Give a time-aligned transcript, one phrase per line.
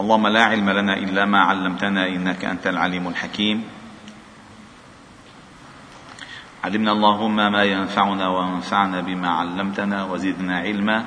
[0.00, 3.64] اللهم لا علم لنا إلا ما علمتنا إنك أنت العليم الحكيم.
[6.64, 11.06] علمنا اللهم ما ينفعنا وانفعنا بما علمتنا وزدنا علما.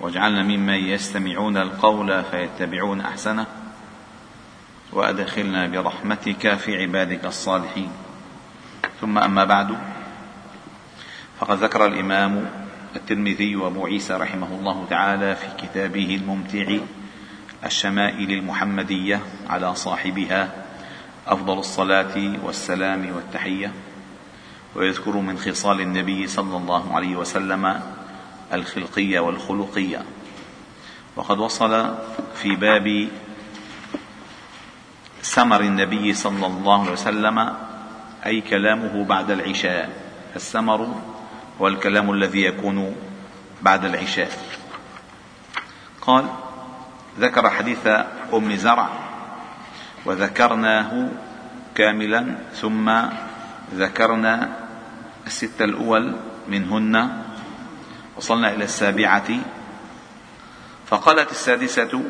[0.00, 3.46] واجعلنا ممن يستمعون القول فيتبعون أحسنه.
[4.92, 7.90] وأدخلنا برحمتك في عبادك الصالحين.
[9.00, 9.78] ثم أما بعد
[11.40, 12.50] فقد ذكر الإمام
[12.96, 16.78] الترمذي وأبو عيسى رحمه الله تعالى في كتابه الممتع
[17.64, 20.50] الشمائل المحمدية على صاحبها
[21.26, 23.72] أفضل الصلاة والسلام والتحية.
[24.74, 27.80] ويذكر من خصال النبي صلى الله عليه وسلم
[28.52, 30.04] الخلقية والخلقية.
[31.16, 31.94] وقد وصل
[32.34, 33.08] في باب
[35.22, 37.54] سمر النبي صلى الله عليه وسلم
[38.26, 39.90] أي كلامه بعد العشاء.
[40.36, 40.94] السمر
[41.60, 42.96] هو الكلام الذي يكون
[43.62, 44.30] بعد العشاء.
[46.00, 46.28] قال
[47.18, 47.86] ذكر حديث
[48.34, 48.88] أم زرع
[50.04, 51.08] وذكرناه
[51.74, 52.92] كاملا ثم
[53.74, 54.48] ذكرنا
[55.26, 56.16] الستة الأول
[56.48, 57.22] منهن
[58.16, 59.28] وصلنا إلى السابعة
[60.86, 62.02] فقالت السادسة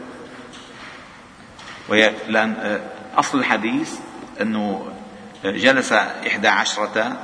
[1.88, 2.80] وهي لأن
[3.16, 3.98] أصل الحديث
[4.40, 4.92] أنه
[5.44, 7.16] جلس إحدى عشرة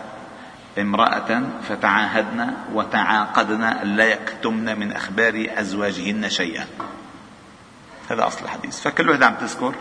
[0.78, 6.66] امرأة فتعاهدن وتعاقدن ألا يكتمن من أخبار أزواجهن شيئا.
[8.10, 8.80] هذا أصل الحديث.
[8.80, 9.74] فكل وحدة عم تذكر.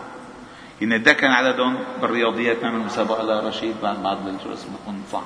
[0.82, 5.22] إن ده كان عددهم بالرياضيات نعمل مسابقة لرشيد بعد بعد شو اسمه بكون صح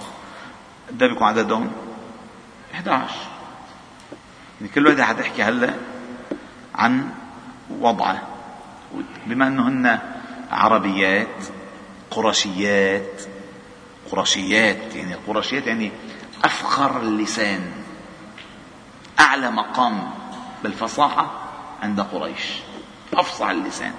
[0.90, 1.72] ده بيكون عددهم
[2.74, 3.14] 11
[4.60, 5.74] يعني كل وحدة حتحكي هلا
[6.74, 7.10] عن
[7.70, 8.22] وضعه.
[9.26, 9.98] بما إنه هن
[10.50, 11.44] عربيات
[12.10, 13.22] قرشيات
[14.12, 15.92] قرشيات يعني قرشيات يعني
[16.44, 17.60] أفخر اللسان
[19.20, 20.10] أعلى مقام
[20.62, 21.30] بالفصاحة
[21.82, 22.52] عند قريش.
[23.18, 23.92] أفصح اللسان.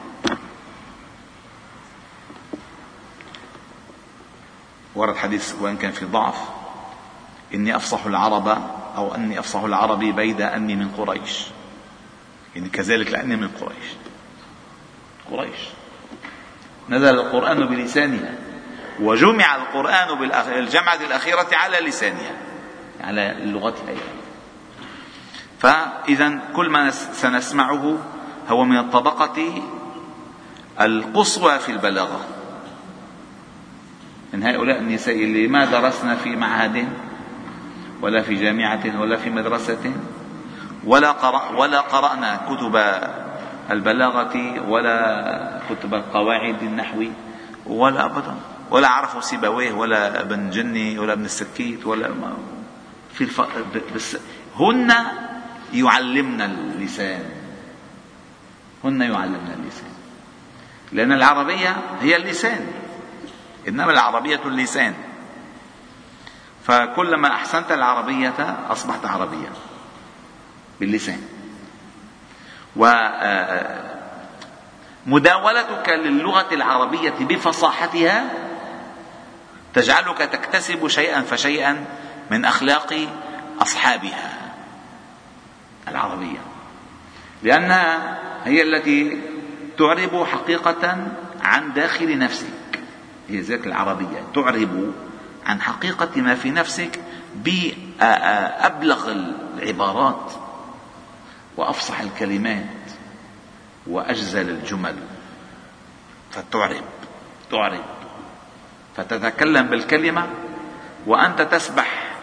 [4.95, 6.35] ورد حديث وإن كان في ضعف
[7.53, 8.47] إني أفصح العرب
[8.95, 11.45] أو أني أفصح العرب بيد أني من قريش.
[12.55, 13.89] يعني كذلك لأني من قريش.
[15.31, 15.59] قريش.
[16.89, 18.33] نزل القرآن بلسانها
[18.99, 22.31] وجمع القرآن بالجمعه الأخيرة على لسانها
[23.01, 23.95] على لغتها
[25.59, 27.97] فاذا كل ما سنسمعه
[28.49, 29.61] هو من الطبقة
[30.81, 32.19] القصوى في البلاغة.
[34.33, 36.87] من هؤلاء النساء اللي ما درسنا في معهد
[38.01, 39.93] ولا في جامعة ولا في مدرسة
[40.85, 42.75] ولا قرأ ولا قرأنا كتب
[43.71, 44.35] البلاغة
[44.69, 47.03] ولا كتب القواعد النحو
[47.65, 48.35] ولا أبدا.
[48.71, 52.09] ولا عرفوا سيبويه ولا ابن جني ولا ابن السكيت ولا
[53.13, 53.41] في الف...
[53.95, 54.17] بس
[54.59, 54.93] هن
[55.73, 57.38] يعلمنا اللسان.
[58.83, 59.91] هن يعلمنا اللسان.
[60.91, 62.71] لأن العربية هي اللسان.
[63.67, 64.93] إنما العربية اللسان.
[66.63, 69.51] فكلما أحسنت العربية أصبحت عربيا
[70.79, 71.21] باللسان.
[75.05, 78.29] ومداولتك للغة العربية بفصاحتها
[79.73, 81.85] تجعلك تكتسب شيئا فشيئا
[82.31, 83.07] من أخلاق
[83.61, 84.53] أصحابها.
[85.87, 86.39] العربية.
[87.43, 89.21] لأنها هي التي
[89.77, 91.07] تعرب حقيقة
[91.41, 92.79] عن داخل نفسك.
[93.29, 94.93] هي ذات العربية تعرب
[95.45, 96.99] عن حقيقة ما في نفسك
[97.35, 100.31] بأبلغ العبارات
[101.57, 102.65] وأفصح الكلمات
[103.87, 104.95] وأجزل الجمل.
[106.31, 106.83] فتعرب
[107.51, 107.83] تعرب.
[108.97, 110.27] فتتكلم بالكلمة
[111.07, 112.15] وأنت تسبح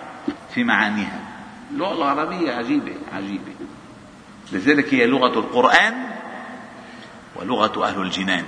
[0.55, 1.21] في معانيها.
[1.71, 3.53] اللغة العربية عجيبة عجيبة.
[4.53, 6.11] لذلك هي لغة القرآن
[7.37, 8.45] ولغة أهل الجنان.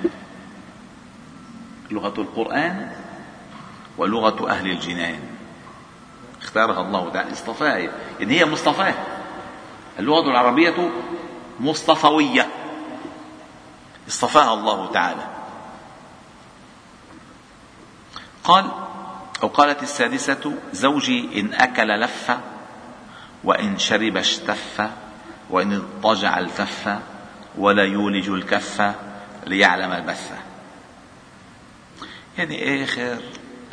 [1.91, 2.93] لغة القرآن
[3.99, 5.21] ولغة أهل الجنان.
[6.43, 7.77] اختارها الله تعالى اصطفاها
[8.21, 8.95] يعني هي مصطفاة
[9.99, 10.91] اللغة العربية
[11.61, 12.49] مصطفوية.
[14.09, 15.27] اصطفاها الله تعالى.
[18.45, 18.71] قال
[19.43, 22.39] أو قالت السادسة زوجي إن أكل لف
[23.45, 24.89] وإن شرب اشتف
[25.51, 26.99] وإن اضطجع التف
[27.59, 28.95] ولا يولج الكف
[29.47, 30.33] ليعلم البث.
[32.39, 33.19] يعني آخر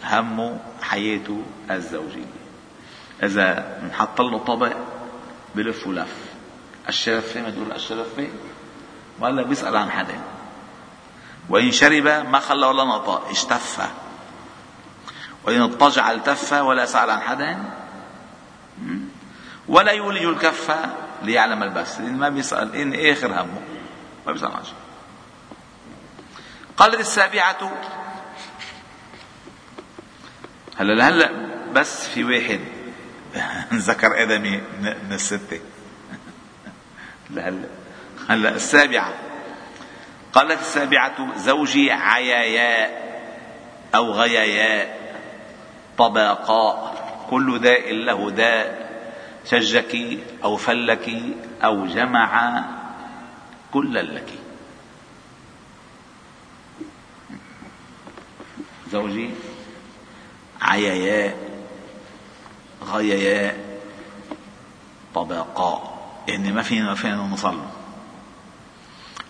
[0.04, 2.26] همه حياته الزوجية
[3.24, 4.74] إذا نحط له طبق
[5.56, 6.16] بلف ولف
[6.90, 8.28] الشرفة ما تقول الشرفة
[9.20, 10.22] ولا بيسأل عن حدا.
[11.50, 13.90] وإن شرب ما خلى ولا نطق اشتف.
[15.44, 17.64] وإن اضطجع التف ولا سأل عن حدا
[19.68, 20.72] ولا يولج الكف
[21.24, 22.76] ليعلم البس لأن ما بيسأل.
[22.76, 23.62] إن آخر همه.
[24.28, 24.74] ما بيسأل عن شيء.
[26.78, 27.72] قالت السابعة
[30.78, 31.32] هلا هلا
[31.74, 32.60] بس في واحد.
[33.74, 35.60] ذكر آدمي من الستة
[37.30, 37.68] لهلا
[38.30, 38.50] هلا.
[38.50, 39.14] السابعة.
[40.34, 43.06] قالت السابعة زوجي عياياء
[43.96, 45.06] أو غياياء
[45.98, 46.96] طبقاء
[47.30, 48.85] كل داء له داء
[49.46, 51.10] شجك أو فلك
[51.64, 52.64] أو جمع
[53.74, 54.30] كلا لك.
[58.92, 59.30] زوجي
[60.62, 61.38] عياياء
[62.84, 63.80] غياياء
[65.16, 65.96] طبقاء.
[66.28, 67.60] يعني ما فينا ما فينا نوصل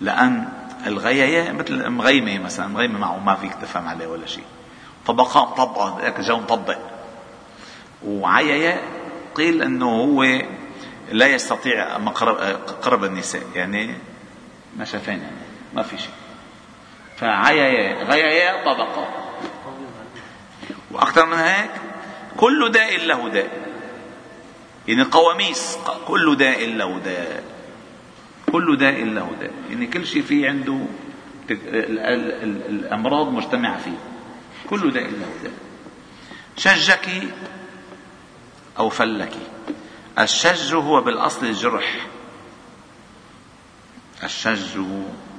[0.02, 0.50] لأن
[0.88, 4.46] الغياياء مثل مغيمة مثلا مغيمة معه ما فيك تفهم عليه ولا شيء.
[5.08, 6.78] طبقاء مطبقة جو مطبق
[8.06, 8.95] وعياياء
[9.36, 10.42] قيل أنه هو
[11.12, 11.98] لا يستطيع
[12.82, 13.94] قرب النساء يعني
[14.78, 15.36] ما شافين يعني
[15.74, 16.10] ما في شيء.
[17.18, 19.08] فعيايا غيايا طبقة.
[20.92, 21.70] وأكثر من هيك
[22.38, 23.50] كل داء له داء.
[24.88, 25.78] يعني قواميس
[26.08, 27.44] كل داء له داء.
[28.52, 29.52] كل داء له داء.
[29.70, 30.80] يعني كل شيء فيه عنده
[32.70, 33.98] الأمراض مجتمعة فيه.
[34.70, 35.54] كل داء له داء.
[36.58, 37.10] شجك
[38.78, 39.34] أو فلك.
[40.20, 42.08] الشج هو بالأصل الجرح
[44.24, 44.80] الشج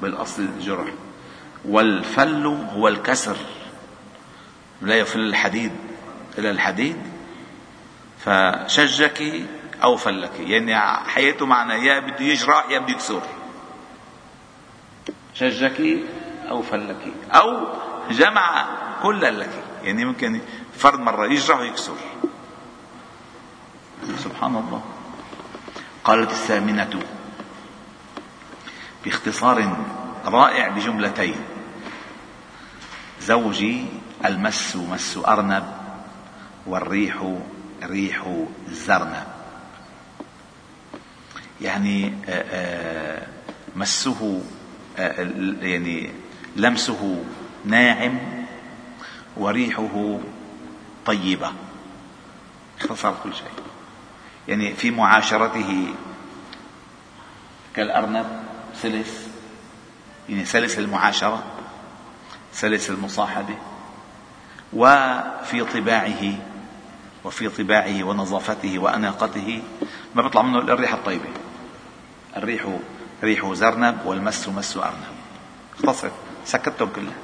[0.03, 0.89] بالأصل الجرح
[1.65, 3.37] والفل هو الكسر.
[4.83, 5.73] لا يفل الحديد.
[6.39, 6.97] إلى الحديد.
[8.25, 9.43] فشجك
[9.83, 10.33] أو فلك.
[10.41, 10.79] يعني
[11.09, 13.23] حياته معنى يا بده يجرح يا بده يكسر.
[15.35, 15.99] شجك
[16.49, 17.13] أو فلك.
[17.31, 17.67] أو
[18.11, 18.67] جمع
[19.03, 19.65] كل لك.
[19.83, 20.41] يعني ممكن
[20.75, 21.97] فرد مرة يجرح ويكسر.
[24.37, 24.83] سبحان الله.
[26.05, 27.03] قالت الثامنة
[29.05, 29.77] باختصار
[30.25, 31.37] رائع بجملتين.
[33.21, 33.85] زوجي
[34.25, 35.65] المس مس أرنب
[36.67, 37.37] والريح
[37.83, 39.27] ريح زرنب.
[41.61, 43.27] يعني آه، آه،
[43.77, 44.41] مسه
[44.99, 46.11] آه، يعني
[46.57, 47.25] لمسه
[47.65, 48.19] ناعم
[49.37, 50.19] وريحه
[51.07, 51.53] طيبة.
[52.81, 53.66] اختصر كل شيء.
[54.49, 55.95] يعني في معاشرته
[57.77, 58.27] كالأرنب
[58.83, 59.29] سلس
[60.29, 61.45] يعني سلس المعاشرة
[62.53, 63.55] سلس المصاحبة
[64.73, 66.35] وفي طباعه
[67.25, 69.63] وفي طباعه ونظافته وأناقته
[70.15, 71.29] ما بيطلع منه إلا الريحة الطيبة.
[72.37, 72.79] الريح
[73.23, 75.17] ريح زرنب والمس مس أرنب.
[75.79, 76.11] اختصر
[76.45, 77.15] سكتهم كلها.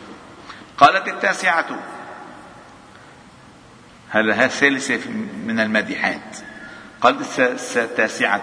[0.79, 1.67] قالت التاسعة
[4.11, 5.11] هذا الثالثة
[5.47, 6.39] من المادحات
[7.03, 7.41] قالت
[7.77, 8.43] التاسعة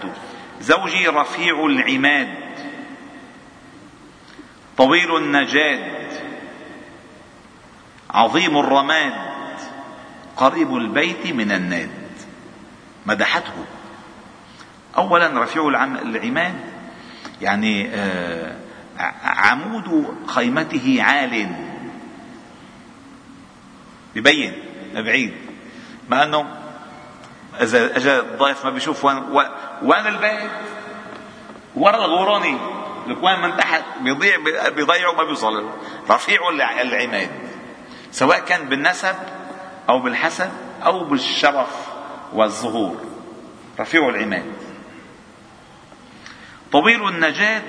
[0.62, 2.36] زوجي رفيع العماد
[4.78, 6.10] طويل النجاد
[8.10, 9.14] عظيم الرماد
[10.38, 11.90] قريب البيت من الناد.
[13.06, 13.66] مدحته.
[14.98, 15.68] اولا رفيع
[16.04, 16.56] العماد
[17.42, 18.56] يعني آه،
[19.24, 21.56] عمود خيمته عال.
[24.16, 24.54] ببين
[24.94, 25.34] بعيد
[26.10, 26.59] مع أنه
[27.62, 29.24] إذا اجى الضيف ما بيشوف وين
[29.82, 30.52] وين البيت؟
[31.76, 32.58] ورا الغوراني
[33.08, 34.38] لك وين من تحت؟ بيضيع
[34.70, 35.70] بيضيعه ما بيوصل
[36.10, 36.50] رفيع
[36.82, 37.30] العماد
[38.12, 39.16] سواء كان بالنسب
[39.90, 40.50] أو بالحسب
[40.86, 41.88] أو بالشرف
[42.34, 42.98] والظهور.
[43.80, 44.46] رفيع العماد
[46.72, 47.64] طويل النجاد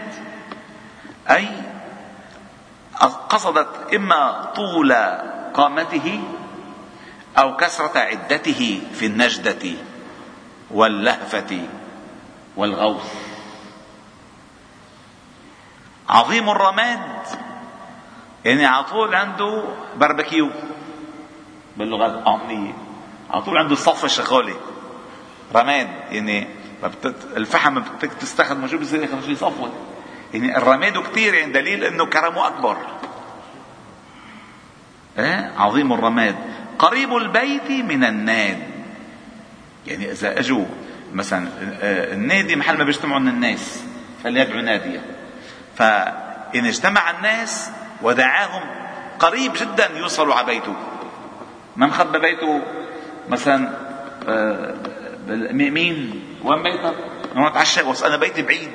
[1.31, 1.49] أي
[3.29, 4.93] قصدت إما طول
[5.55, 6.23] قامته
[7.39, 9.73] أو كثرة عدته في النجدة
[10.71, 11.69] واللهفة
[12.57, 13.15] والغوث.
[16.09, 17.01] عظيم الرماد.
[18.45, 19.65] يعني على طول عنده
[19.97, 20.51] باربكيو
[21.77, 22.73] باللغة الأمية.
[23.31, 24.57] على طول عنده الصفه شغاله
[25.55, 25.89] رماد.
[26.11, 26.49] يعني
[27.37, 29.73] الفحم بدك تستخدمه شو بصير ياخذ شيء صفوه
[30.35, 32.77] يعني الرماد كثير يعني دليل إنه كرمه أكبر.
[35.19, 36.37] إيه؟ عظيم الرماد.
[36.81, 38.59] قريب البيت من الناد.
[39.87, 40.65] يعني إذا اجوا
[41.13, 41.49] مثلا
[41.81, 43.83] آه، النادي محل ما بيجتمعوا الناس
[44.25, 45.03] فليدعو ناديا
[45.77, 47.71] فإن اجتمع الناس
[48.03, 48.63] ودعاهم
[49.19, 50.75] قريب جدا يوصلوا على بيته.
[51.77, 52.63] ما مخبى بيته؟
[53.29, 53.71] مثلا
[54.29, 54.75] آه،
[55.53, 56.95] مين وين بيتك؟
[57.37, 58.71] أنا أتعشى أنا بيتي بعيد.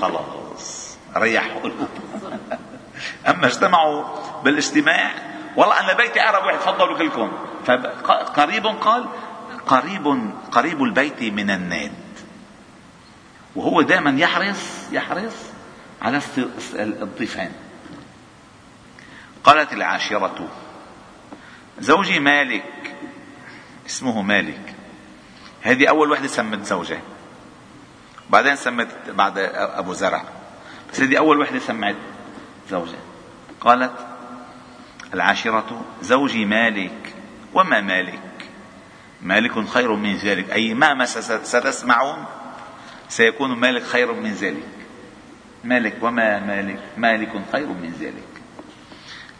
[0.00, 1.88] خلاص ريح قلوب
[3.30, 4.04] أما اجتمعوا
[4.44, 7.32] بالاجتماع والله أنا بيتي اقرب واحد تفضلوا كلكم
[7.64, 9.08] فقريب قال
[9.66, 11.92] قريب قريب البيت من الناد.
[13.56, 15.34] وهو دائما يحرص يحرص
[16.02, 16.20] على
[16.74, 17.52] الضيفان.
[19.44, 20.48] قالت العاشرة
[21.78, 22.94] زوجي مالك
[23.86, 24.74] اسمه مالك.
[25.62, 27.00] هذه أول وحدة سمت زوجها.
[28.30, 30.24] بعدين سمت بعد أبو زرع.
[30.92, 31.96] بس هذه أول وحدة سمعت
[32.70, 33.00] زوجها.
[33.60, 34.07] قالت
[35.14, 37.14] العاشرة زوجي مالك.
[37.54, 38.20] وما مالك؟
[39.22, 40.50] مالك خير من ذلك.
[40.50, 42.24] أي ما ستسمعون
[43.08, 44.68] سيكون مالك خير من ذلك.
[45.64, 48.42] مالك وما مالك؟ مالك خير من ذلك.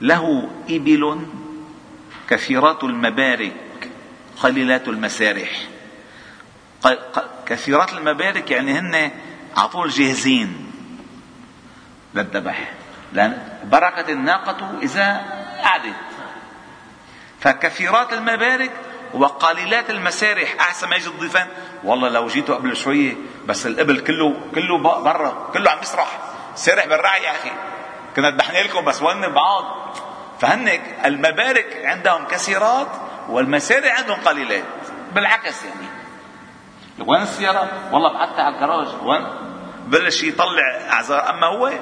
[0.01, 1.27] له إبل
[2.29, 3.91] كثيرات المبارك
[4.43, 5.69] قليلات المسارح.
[7.47, 9.11] كثيرات المبارك يعني هن
[9.57, 10.71] على طول جاهزين
[12.15, 12.73] للذبح.
[13.13, 15.95] لأن بركة الناقة إذا قعدت
[17.41, 18.71] فكثيرات المبارك
[19.15, 21.47] وقليلات المسارح أحسن ما يجي الضيفان.
[21.85, 23.15] والله لو جيتوا قبل شوية
[23.47, 26.19] بس الإبل كله كله برا كله عم يسرح.
[26.55, 27.51] سارح بالرعي يا أخي.
[28.17, 29.97] كنا ذبحنا لكم بس وين بعض.
[30.41, 30.69] فهن
[31.05, 32.89] المبارك عندهم كثيرات
[33.29, 34.65] والمسارح عندهم قليلات.
[35.15, 35.89] بالعكس يعني.
[37.07, 39.27] وين السيارة؟ والله بعتها على الجراج وين؟
[39.87, 41.31] بلش يطلع أعذار.
[41.31, 41.73] أما هو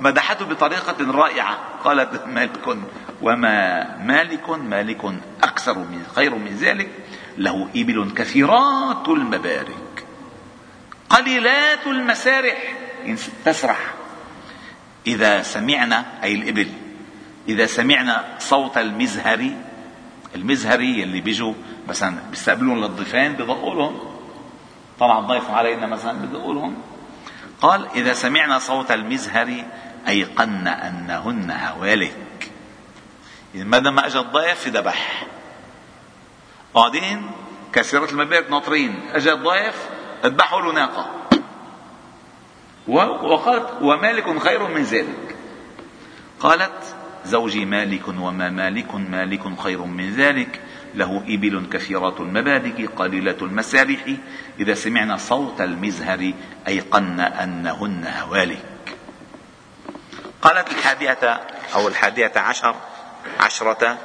[0.00, 1.58] مدحته بطريقة رائعة.
[1.84, 2.78] قالت مالك
[3.22, 5.04] وما مالك مالك
[5.42, 6.90] أكثر من خير من ذلك
[7.38, 10.06] له إبل كثيرات المبارك
[11.10, 12.74] قليلات المسارح.
[13.44, 13.94] تسرح.
[15.06, 16.68] إذا سمعنا أي الإبل
[17.48, 19.56] إذا سمعنا صوت المزهري
[20.34, 21.54] المزهري اللي بيجوا
[21.88, 23.98] مثلا بيستقبلون للضيفان بدقوا لهم.
[25.00, 26.74] طلع الضيف علينا مثلا بدقوا لهم.
[27.62, 29.64] قال إذا سمعنا صوت المزهر
[30.08, 32.50] أيقن أنهن هوالك.
[33.54, 35.26] إذا ما دام ما أجى الضيف ذبح.
[36.74, 37.30] قاعدين
[37.72, 39.00] كثيرة المبارك ناطرين.
[39.12, 39.88] أجى الضيف
[40.24, 41.10] اذبحوا له ناقة
[42.88, 45.36] وقالت ومالك خير من ذلك.
[46.40, 46.94] قالت
[47.24, 50.60] زوجي مالك وما مالك مالك خير من ذلك.
[50.96, 54.04] له إبل كثيرات المبادك قليلة المسارح
[54.60, 56.32] إذا سمعنا صوت المزهر
[56.68, 58.64] أيقن أنهن هوالك.
[60.42, 61.40] قالت الحادية
[61.74, 62.74] أو الحادية عشر
[63.40, 63.98] عشرة.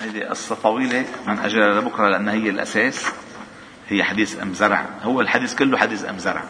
[0.00, 3.06] هذه قصة طويلة من أجل لبكرة لأنها هي الأساس.
[3.88, 4.86] هي حديث أم زرع.
[5.02, 6.44] هو الحديث كله حديث أم زرع.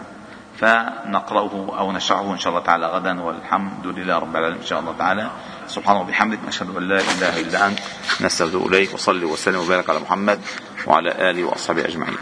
[0.61, 4.95] فنقرأه أو نشرحه إن شاء الله تعالى غدا والحمد لله رب العالمين إن شاء الله
[4.99, 5.31] تعالى.
[5.69, 7.79] سبحانه وبحمدك نشهد أن لا إله إلا أنت.
[8.21, 10.41] نستودع إليك وصلي وسلم وبارك على محمد
[10.87, 12.17] وعلى آله وأصحابه أجمعين.